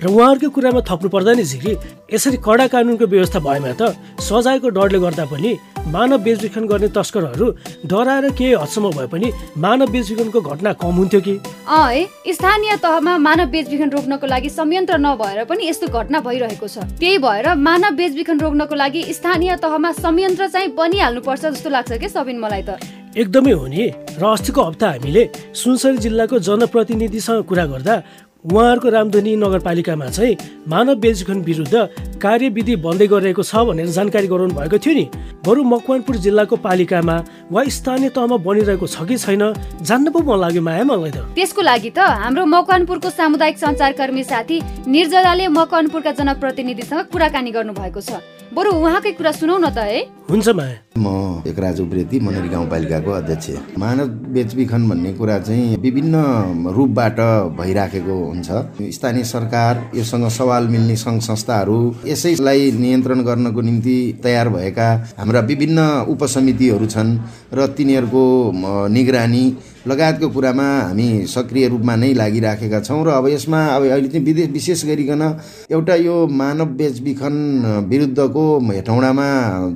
[0.00, 1.72] र उहाँहरूको कुरामा थप्नु पर्दा नि झिरी
[2.12, 5.52] यसरी कडा कानुनको व्यवस्था भएमा त सजायको डरले गर्दा पनि
[5.88, 7.46] मानव बेचबिखन गर्ने तस्करहरू
[7.88, 11.34] डराएर केही हदसम्म भए पनि मानव बेचबिखनको घटना कम हुन्थ्यो कि?
[11.68, 17.18] अँ स्थानीय तहमा मानव बेचबिखन रोक्नको लागि संयन्त्र नभएर पनि यस्तो घटना भइरहेको छ। त्यही
[17.18, 22.38] भएर मानव बेचबिखन रोक्नको लागि स्थानीय तहमा संयन्त्र चाहिँ बनिहाल्नु पर्छ जस्तो लाग्छ कि सबिन
[22.38, 22.78] मलाई त?
[23.10, 23.84] एकदमै हो नि।
[24.18, 25.22] र अस्तिको हप्ता हामीले
[25.54, 27.94] सुनसरी जिल्लाको जनप्रतिनिधिसँग कुरा गर्दा
[28.44, 30.36] उहाँहरूको रामधनी नगरपालिकामा चाहिँ
[30.68, 31.74] मानव बेचबिखन विरुद्ध
[32.24, 35.04] कार्यविधि बन्दै गरिरहेको छ भनेर जानकारी गराउनु भएको थियो नि।
[35.44, 37.16] बरु मकवानपुर जिल्लाको पालिकामा
[37.52, 39.44] वा स्थानीय तहमा बनिरहेको छ कि छैन
[39.84, 44.56] जान्न पो मन लाग्यो माया मलाई त। त्यसको लागि त हाम्रो मकवानपुरको सामुदायिक सञ्चारकर्मी साथी
[44.88, 50.48] निर्जलाले मकवानपुरका जनप्रतिनिधिसँग कुराकानी गर्नु भएको छ। बरु उहाँकै कुरा सुनौ न त है। हुन्छ
[50.58, 51.06] माया। म
[51.46, 56.14] एकराज उप्रेती मनरी गाउँपालिकाको अध्यक्ष। मानव बेचबिखन भन्ने कुरा चाहिँ विभिन्न
[56.74, 57.18] रूपबाट
[57.54, 58.50] भइराखेको हुन्छ।
[58.90, 61.78] स्थानीय सरकार योसँग सवाल मिल्ने सङ्घ संस्थाहरू
[62.10, 65.78] यसैलाई नियन्त्रण गर्नको निम्ति तयार भएका हाम्रा विभिन्न
[66.10, 67.18] उपसमितिहरू छन्
[67.54, 68.24] र तिनीहरूको
[68.90, 69.44] निगरानी
[69.86, 74.48] लगायतको कुरामा हामी सक्रिय रूपमा नै लागिराखेका छौँ र अब यसमा अब अहिले चाहिँ विदेश
[74.50, 75.22] विशेष गरिकन
[75.72, 77.36] एउटा यो मानव बेचबिखन
[77.88, 79.28] विरुद्धको हेटौँडामा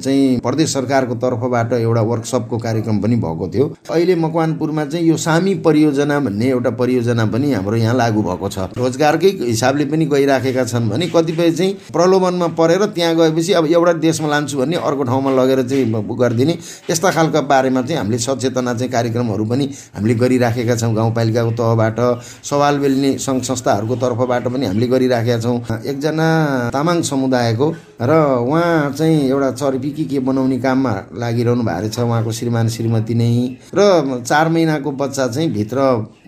[0.05, 5.55] चाहिँ प्रदेश सरकारको तर्फबाट एउटा वर्कसपको कार्यक्रम पनि भएको थियो। अहिले मकवानपुरमा चाहिँ यो सामी
[5.65, 10.89] परियोजना भन्ने एउटा परियोजना पनि हाम्रो यहाँ लागू भएको छ। रोजगारकै हिसाबले पनि गइराखेका छन्
[10.91, 15.63] भने कतिपय चाहिँ प्रलोभनमा परेर त्यहाँ गएपछि अब एउटा देशमा लान्छु भन्ने अर्को ठाउँमा लगेर
[15.65, 16.59] चाहिँ गरिदिने
[16.91, 21.99] यस्ता खालका बारेमा चाहिँ हामीले सचेतना चाहिँ कार्यक्रमहरू पनि हामीले गरिराखेका छौँ गाउँपालिकाको तहबाट
[22.45, 26.29] सवाल बेल्ने सङ्घ संस्थाहरूको तर्फबाट पनि हामीले गरिराखेका छौँ। एकजना
[26.75, 27.67] तामाङ समुदायको
[28.03, 33.15] र उहाँ चाहिँ एउटा चर्पी के के बनाउने काममा लागिरहनु भएको छ उहाँको श्रीमान श्रीमती
[33.15, 33.31] नै।
[33.75, 35.79] र चार महिनाको बच्चा चाहिँ भित्र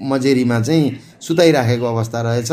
[0.00, 0.84] मजेरीमा चाहिँ
[1.26, 2.50] सुताइराखेको अवस्था रहेछ।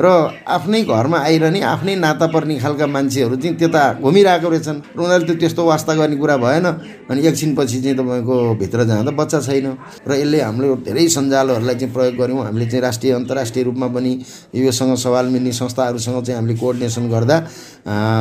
[0.00, 0.06] र
[0.46, 5.36] आफ्नै घरमा आइरहने आफ्नै नाता पर्ने खालका मान्छेहरू चाहिँ त्यता घुमिरहेको रहेछन्। र उनीहरूले त्यो
[5.42, 6.66] त्यस्तो वास्ता गर्ने कुरा भएन।
[7.10, 9.66] अनि एकछिनपछि चाहिँ तपाईँको भित्र जाँदा बच्चा छैन।
[10.06, 14.12] र यसले हाम्रो धेरै सञ्जालहरूलाई चाहिँ प्रयोग गऱ्यौँ। हामीले चाहिँ राष्ट्रिय अन्तर्राष्ट्रिय रूपमा पनि
[14.54, 17.36] योसँग सवाल मिल्ने संस्थाहरूसँग चाहिँ हामीले कोअर्डिनेसन गर्दा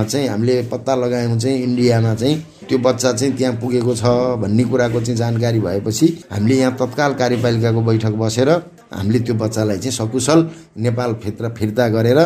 [0.10, 2.36] चाहिँ हामीले पत्ता लगायौँ चाहिँ इन्डियामा चाहिँ
[2.70, 4.04] त्यो बच्चा चाहिँ त्यहाँ पुगेको छ
[4.42, 8.50] भन्ने कुराको चाहिँ जानकारी भएपछि हामीले यहाँ तत्काल कार्यपालिकाको बैठक बसेर
[8.92, 10.40] हामीले त्यो बच्चालाई चाहिँ सकुशल
[10.80, 12.20] नेपाल फिर्ता फिर्ता गरेर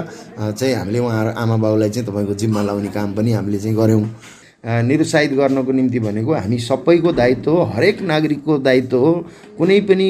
[0.53, 4.05] चाहिँ हामीले उहाँ आमा बाउलाई चाहिँ तपाईँको जिम्मा लाउने काम पनि हामीले चाहिँ गऱ्यौँ।
[4.63, 9.13] निरुत्साहित गर्नको निम्ति भनेको हामी सबैको दायित्व हो हरेक नागरिकको दायित्व हो।
[9.57, 10.07] कुनै पनि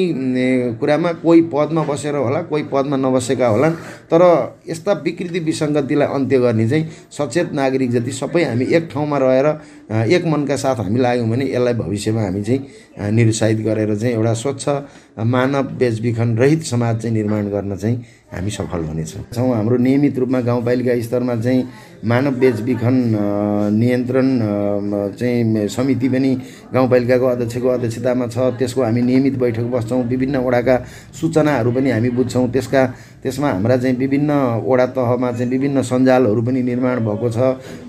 [0.80, 3.74] कुरामा कोही पदमा बसेर होला कोही पदमा नबसेका होलान्
[4.12, 4.22] तर
[4.68, 9.46] यस्ता विकृति विसङ्गतिलाई अन्त्य गर्ने चाहिँ सचेत नागरिक जति सबै हामी एक ठाउँमा रहेर
[10.12, 14.68] एक मनका साथ हामी लाग्यौँ भने यसलाई भविष्यमा हामी चाहिँ निरुत्साहित गरेर चाहिँ एउटा स्वच्छ
[15.32, 17.96] मानव बेचबिखन रहित समाज चाहिँ निर्माण गर्न चाहिँ
[18.32, 21.64] हामी सफल हुनेछौँ। हाम्रो नियमित रूपमा गाउँपालिका स्तरमा चाहिँ
[22.02, 22.96] मानव बेचबिखन
[23.78, 24.28] नियन्त्रण
[25.18, 26.30] चाहिँ समिति पनि
[26.74, 30.76] गाउँपालिकाको अध्यक्षको अध्यक्षतामा छ। त्यसको हामी नियमित बैठक बस्छौँ। विभिन्न वडाका
[31.14, 32.82] सूचनाहरू पनि हामी बुझ्छौँ। त्यसका
[33.22, 34.30] त्यसमा हाम्रा चाहिँ विभिन्न
[34.66, 37.38] वडा तहमा चाहिँ विभिन्न सञ्जालहरू पनि निर्माण भएको छ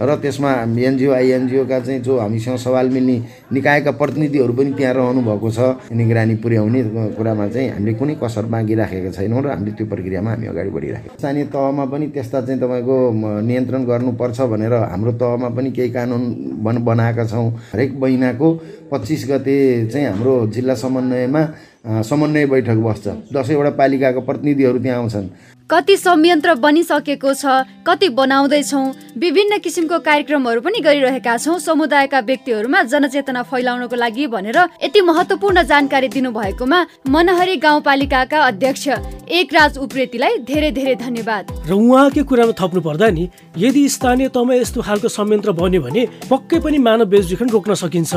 [0.01, 3.17] र त्यसमा एनजिओ आइएनजिओका चाहिँ जो हामीसँग सवाल मिल्ने
[3.51, 5.59] निकायका प्रतिनिधिहरू पनि त्यहाँ रहनु भएको छ।
[5.91, 6.83] निगरानी पुर्याउने
[7.17, 11.17] कुरामा चाहिँ हामीले कुनै कसर बाँकी राखेका छैनौँ र हामीले त्यो प्रक्रियामा हामी अगाडि बढिराखेका
[11.17, 12.95] स्थानीय तहमा पनि त्यस्ता चाहिँ तपाईँको
[13.41, 16.23] नियन्त्रण गर्नुपर्छ भनेर हाम्रो तहमा पनि केही कानुन
[16.61, 18.47] बन बनाएका छौँ। हरेक महिनाको
[18.91, 19.57] पच्चिस गते
[19.89, 21.41] चाहिँ हाम्रो जिल्ला समन्वयमा
[21.83, 25.27] समन्वय बैठक बस्छ। दसैँवटा पालिकाको प्रतिनिधिहरू त्यहाँ आउँछन्।
[25.69, 27.45] कति संयन्त्र बनिसकेको छ
[27.87, 28.83] कति बनाउँदैछौँ
[29.17, 36.07] विभिन्न किसिमको कार्यक्रमहरू पनि गरिरहेका छौँ समुदायका व्यक्तिहरूमा जनचेतना फैलाउनको लागि भनेर यति महत्वपूर्ण जानकारी
[36.09, 38.87] दिनुभएकोमा मनहरी गाउँपालिकाका अध्यक्ष
[39.31, 44.81] एकराज उप्रेतीलाई धेरै धेरै धन्यवाद। र उहाँकै कुरामा थप्नु पर्दा नि यदि स्थानीय तहमा यस्तो
[44.81, 48.13] खालको संयन्त्र बन्यो भने पक्कै पनि मानव बेचबिखन रोक्न सकिन्छ।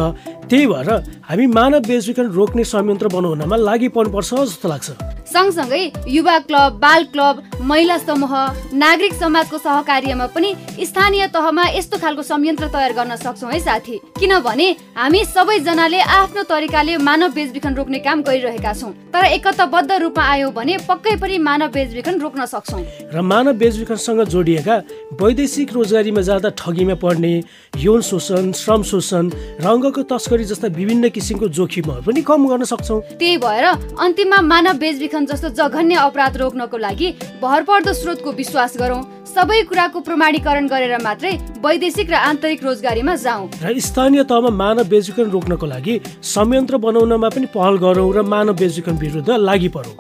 [0.51, 0.91] त्यही भएर
[1.31, 4.89] हामी मानव बेचबिखन रोक्ने संयन्त्र बनाउनमा लागि पर्नुपर्छ जस्तो लाग्छ।
[5.31, 8.35] सँगसँगै युवा क्लब बाल क्लब महिला समूह
[8.75, 14.69] नागरिक समाजको सहकार्यमा पनि स्थानीय तहमा यस्तो खालको संयन्त्र तयार गर्न सक्छौँ है साथी। किनभने
[14.97, 20.77] हामी सबैजनाले आफ्नो तरिकाले मानव बेचबिखन रोक्ने काम गरिरहेका छौँ। तर एकताबद्ध रूपमा आयौँ भने
[20.89, 24.77] पक्कै पनि मानव बेचबिखन रोक्न सक्छौँ। र मानव बेचबिखनसँग जोडिएका
[25.21, 27.33] वैदेशिक रोजगारीमा जाँदा ठगीमा पर्ने
[27.79, 33.37] यौन शोषण श्रम शोषण रङ्गको तस्करी जस्ता विभिन्न किसिमको जोखिमहरू पनि कम गर्न सक्छौँ। त्यही
[33.39, 33.65] भएर
[33.97, 37.09] अन्तिममा मानव बेचबिखन जस्तो जघन्य अपराध रोक्नको लागि
[37.43, 41.33] भरपर्दो स्रोतको विश्वास गरौँ सबै कुराको प्रमाणीकरण गरेर मात्रै
[41.65, 47.47] वैदेशिक र आन्तरिक रोजगारीमा जाउँ। र स्थानीय तहमा मानव बेचबिखन रोक्नको लागि संयन्त्र बनाउनमा पनि
[47.53, 49.95] पहल गरौँ र मानव बेचबिखन विरुद्ध लागि परौँ।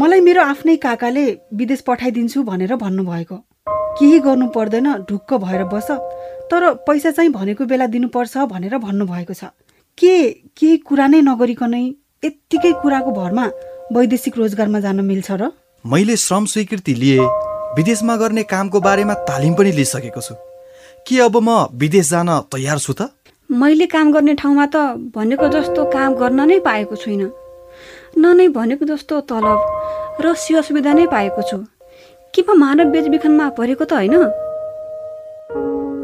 [0.00, 3.36] मलाई मेरो आफ्नै काकाले विदेश पठाइदिन्छु भनेर भन्नुभएको।
[3.98, 5.90] केही गर्नु पर्दैन ढुक्क भएर बस।
[6.50, 9.52] तर पैसा चाहिँ भनेको बेला दिनुपर्छ भनेर भन्नुभएको छ।
[9.98, 10.14] के
[10.56, 11.84] केही कुरा नै नगरिकनै
[12.24, 13.44] यत्तिकै कुराको भरमा
[13.92, 15.52] वैदेशिक रोजगारमा जान मिल्छ र?
[15.84, 17.18] मैले श्रम स्वीकृति लिए
[17.76, 20.34] विदेशमा गर्ने कामको बारेमा तालिम पनि लिइसकेको छु।
[21.06, 23.10] के अब म विदेश जान तयार छु त?
[23.50, 24.76] मैले काम गर्ने ठाउँमा त
[25.10, 27.30] भनेको जस्तो काम गर्न नै पाएको छुइनँ।
[28.14, 31.58] न नै भनेको जस्तो तलब र सेवा सुविधा नै पाएको छु।
[32.30, 34.14] के म मानव बेचबिखनमा परेको त होइन?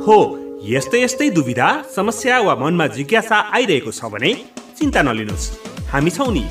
[0.02, 0.18] हो
[0.66, 4.34] यस्तै यस्तै दुविधा समस्या वा मनमा जिज्ञासा आइरहेको छ भने
[4.74, 5.46] चिन्ता नलिनुहोस्।
[5.94, 6.44] हामी छौँ नि।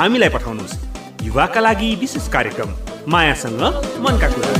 [0.00, 0.89] हामीलाई पठाउनुहोस्।
[1.22, 2.70] युवाका लागि विशेष कार्यक्रम।
[3.08, 3.62] मायासँग
[4.00, 4.52] मनका कुरा।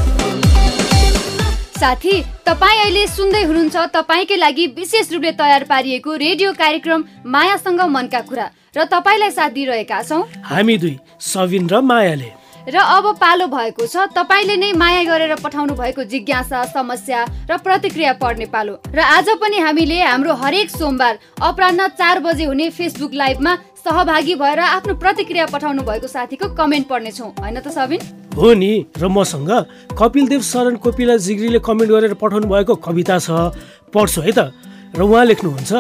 [1.81, 2.14] साथी
[2.46, 8.46] तपाईँ अहिले सुन्दै हुनुहुन्छ तपाईँकै लागि विशेष रूपले तयार पारिएको रेडियो कार्यक्रम मायासँग मनका कुरा।
[8.77, 12.31] र तपाईँलाई साथ दिइरहेका छौँ। हामी दुई सविन र मायाले।
[12.68, 18.12] र अब पालो भएको छ तपाईँले नै माया गरेर पठाउनु भएको जिज्ञासा समस्या र प्रतिक्रिया
[18.20, 23.57] पढ्ने पालो। र आज पनि हामीले हाम्रो हरेक सोमबार अपरान्न चार बजे हुने फेसबुक लाइभमा
[23.81, 28.01] सहभागी भएर आफ्नो प्रतिक्रिया पठाउनु भएको साथीको कमेन्ट पढ्नेछौँ। होइन त सबिन?
[28.37, 29.51] हो नि र मसँग
[29.97, 33.57] कपिलदेव शरण कोपिला जिग्रीले कमेन्ट गरेर पठाउनु भएको कविता छ।
[33.88, 34.53] पढ्छु है त।
[34.93, 35.73] र उहाँ लेख्नुहुन्छ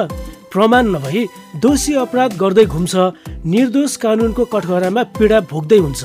[0.48, 1.26] प्रमाण नभई
[1.60, 2.94] दोषी अपराध गर्दै घुम्छ
[3.44, 6.00] निर्दोष कानुनको कठघरामा पीडा भोग्दै हुन्छ।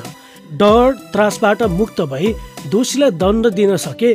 [0.60, 2.34] डर त्रासबाट मुक्त भई
[2.70, 4.14] दोषीलाई दण्ड दिन सके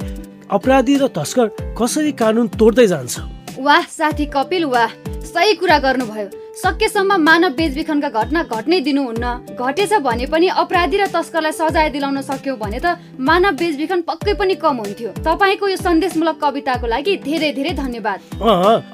[0.53, 3.40] अपराधी र तस्कर कसरी कानुन तोड्दै जान्छ?
[3.61, 4.89] वाह साथी कपिल वाह।
[5.23, 11.53] सही कुरा गर्नुभयो। सकेसम्म मानव बेचबिखनका घटना घट्नै दिनुहुन्न। घटेछ भने पनि अपराधी र तस्करलाई
[11.53, 16.87] सजाय दिलाउन सक्यौ भने त मानव बेचबिखन पक्कै पनि कम हुन्थ्यो। तपाईँको यो सन्देशमूलक कविताको
[16.89, 18.19] लागि धेरै धेरै धन्यवाद।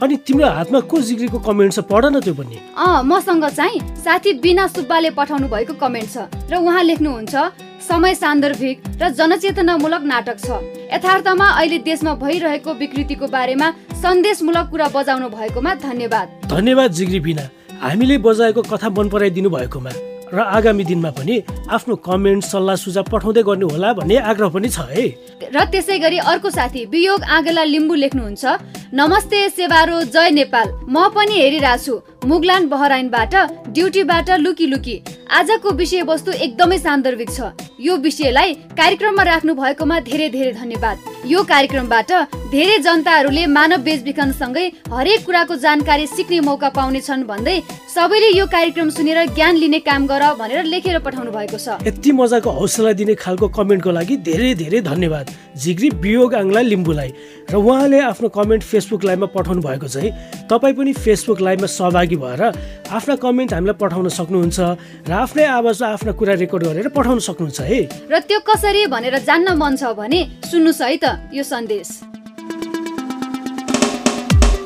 [0.02, 1.78] अनि तिम्रो हातमा को जिग्रीको कमेन्ट छ?
[1.86, 6.58] पढ न त्यो पनि। अँ मसँग चाहिँ साथी बिना सुब्बाले पठाउनु भएको कमेन्ट छ। र
[6.58, 7.34] उहाँ लेख्नुहुन्छ
[7.86, 10.48] समय सान्दर्भिक र जनचेतनामूलक नाटक छ।
[10.92, 13.68] यथार्थमा अहिले देशमा भइरहेको विकृतिको बारेमा
[14.02, 17.44] सन्देशमूलक कुरा बजाउनु भएकोमा धन्यवाद। धन्यवाद जिग्री बिना।
[17.82, 19.92] हामीले बजाएको कथा मन पराइदिनु भएकोमा
[20.26, 21.34] र आगामी दिनमा पनि
[21.70, 25.06] आफ्नो कमेन्ट सल्लाह सुझाव पठाउँदै गर्नु होला भन्ने आग्रह पनि छ है।
[25.54, 28.44] र त्यसै गरी अर्को साथी वियोग आगेला लिम्बू लेख्नुहुन्छ।
[28.90, 31.94] नमस्ते सेवारो जय नेपाल। म पनि हेरिरहेको छु
[32.26, 33.34] मुगलान बहराइनबाट
[33.74, 34.94] ड्युटीबाट लुकी लुकी
[35.38, 42.10] आजको विषयवस्तु एकदमै सान्दर्भिक छ। यो विषयलाई कार्यक्रममा राख्नु भएकोमा धेरै धेरै धन्यवाद। यो कार्यक्रमबाट
[42.50, 47.56] धेरै जनताहरूले मानव बेचबिखनसँगै हरेक कुराको जानकारी सिक्ने मौका पाउनेछन् भन्दै
[47.94, 52.50] सबैले यो कार्यक्रम सुनेर ज्ञान लिने काम गर भनेर लेखेर पठाउनु भएको छ। यति मजाको
[52.50, 55.26] हौसला दिने खालको कमेन्टको लागि धेरै धेरै धन्यवाद।
[55.62, 57.10] जिग्री वियोग आङ्ला लिम्बूलाई।
[57.50, 60.10] र उहाँले आफ्नो कमेन्ट फेसबुक लाइभमा पठाउनु भएको चाहिँ
[60.50, 62.42] तपाईँ पनि फेसबुक लाइभमा सहभागी भएर
[62.96, 64.58] आफ्ना कमेन्ट हामीलाई पठाउन सक्नुहुन्छ
[65.08, 67.80] र आफ्नै आवाजमा आफ्ना कुरा रेकर्ड गरेर पठाउन सक्नुहुन्छ है?
[68.10, 71.88] र त्यो कसरी भनेर जान्न मन छ भने सुन्नुहोस् है त यो सन्देश।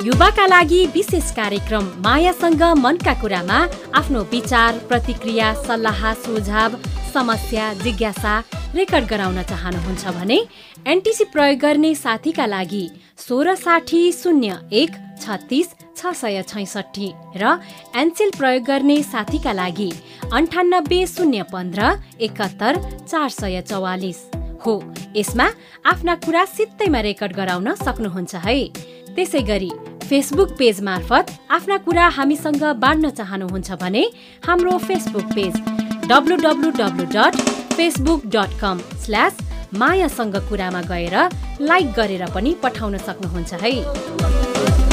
[0.00, 3.58] युवाका लागि विशेष कार्यक्रम मायासँग मनका कुरामा
[4.00, 6.70] आफ्नो विचार प्रतिक्रिया सल्लाह सुझाव
[7.12, 8.34] समस्या जिज्ञासा
[8.74, 10.38] रेकर्ड गराउन चाहनुहुन्छ भने
[10.88, 12.84] एनटिसी प्रयोग गर्ने साथीका लागि
[13.18, 17.58] सोह्र साठी शून्य एक छत्तिस छ सय छैसठी र
[18.02, 19.90] एनसेल प्रयोग गर्ने साथीका लागि
[20.32, 21.90] अन्ठानब्बे शून्य पन्ध्र
[22.26, 22.76] एकात्तर
[23.10, 24.20] चार सय चौवालिस
[24.64, 24.74] हो।
[25.16, 25.46] यसमा
[25.92, 28.58] आफ्ना कुरा सित्तैमा रेकर्ड गराउन सक्नुहुन्छ है।
[29.14, 29.70] त्यसै गरी
[30.08, 34.04] फेसबुक पेज मार्फत आफ्ना कुरा हामीसँग बाँड्न चाहनुहुन्छ भने
[34.46, 35.54] हाम्रो Facebook page
[36.10, 37.40] W W W dot
[37.76, 39.38] Facebook dot com slash
[39.80, 41.16] मायासँग कुरामा गएर
[41.62, 44.89] लाइक गरेर पनि पठाउन सक्नुहुन्छ है।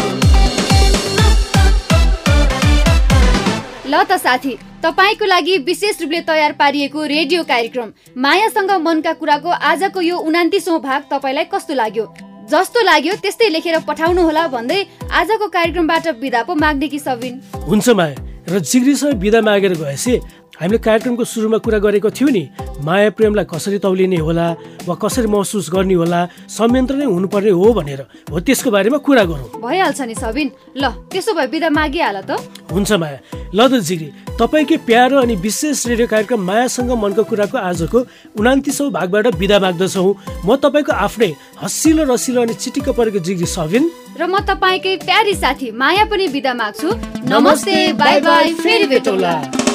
[3.88, 10.02] ल त साथी तपाईँको लागि विशेष रूपले तयार पारिएको रेडियो कार्यक्रम मायासँग मनका कुराको आजको
[10.02, 12.06] यो उनातिसौँ भाग तपाईँलाई कस्तो लाग्यो?
[12.52, 17.40] जस्तो लाग्यो त्यस्तै लेखेर पठाउनु होला भन्दै आजको कार्यक्रमबाट बिदा पो माग्ने कि सबिन?
[17.64, 18.16] हुन्छ माया
[18.52, 20.20] र जिग्रीसँग बिदा मागेर गएपछि
[20.58, 22.44] हामीले कार्यक्रमको सुरुमा कुरा गरेको थियौँ नि
[22.82, 24.46] माया प्रेमलाई कसरी तौलिने होला
[24.90, 28.02] वा कसरी महसुस गर्ने होला संयन्त्र नै हुनुपर्ने हो भनेर
[28.34, 30.48] हो त्यसको बारेमा कुरा गरौँ। भइहाल्छ नि सबिन।
[30.82, 32.42] ल त्यसो भए बिदा मागिहाल त।
[32.74, 33.20] हुन्छ माया।
[33.54, 38.00] ल त जिग्री तपाईँकै प्यारो अनि विशेष रेडियो कार्यक्रम मायासँग मनको कुराको आजको
[38.34, 43.84] उनातिसौँ भागबाट बिदा माग्दछौँ। म तपाईँको आफ्नै हँसिलो रसिलो अनि चिटिक्क परेको जिग्री सबिन।
[44.18, 46.90] र म तपाईँकै प्यारी साथी माया पनि बिदा माग्छु।
[47.30, 49.67] नमस्ते बाई बाई फेरि भेटौँला।